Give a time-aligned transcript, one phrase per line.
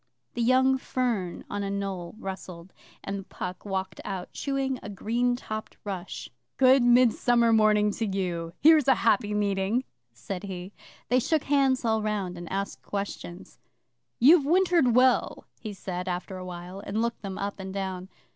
[0.33, 5.77] The young fern on a knoll rustled, and Puck walked out, chewing a green topped
[5.83, 6.27] rush.
[6.57, 8.51] 'Good Midsummer Morning to you!
[8.59, 10.73] Here's a happy meeting,' said he.
[11.09, 13.59] They shook hands all round, and asked questions.
[14.17, 18.09] 'You've wintered well,' he said after a while, and looked them up and down.